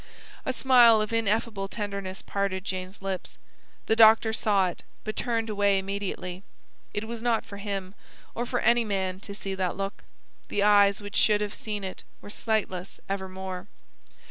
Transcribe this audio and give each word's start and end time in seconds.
A 0.47 0.51
smile 0.51 0.99
of 0.99 1.13
ineffable 1.13 1.67
tenderness 1.67 2.23
parted 2.23 2.63
Jane's 2.63 3.03
lips. 3.03 3.37
The 3.85 3.95
doctor 3.95 4.33
saw 4.33 4.69
it, 4.69 4.81
but 5.03 5.15
turned 5.15 5.47
away 5.47 5.77
immediately. 5.77 6.41
It 6.91 7.07
was 7.07 7.21
not 7.21 7.45
for 7.45 7.57
him, 7.57 7.93
or 8.33 8.47
for 8.47 8.61
any 8.61 8.83
man, 8.83 9.19
to 9.19 9.35
see 9.35 9.53
that 9.53 9.77
look. 9.77 10.03
The 10.47 10.63
eyes 10.63 11.01
which 11.01 11.15
should 11.15 11.41
have 11.41 11.53
seen 11.53 11.83
it 11.83 12.03
were 12.19 12.31
sightless 12.31 12.99
evermore. 13.07 13.67